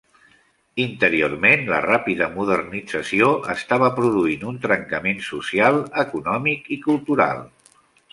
Interiorment 0.83 1.65
la 1.73 1.81
ràpida 1.85 2.29
modernització 2.37 3.27
estava 3.55 3.89
produint 3.99 4.47
un 4.53 4.57
trencament 4.65 5.21
social, 5.27 5.79
econòmic 6.05 6.73
i 6.77 6.79
cultural. 6.87 7.45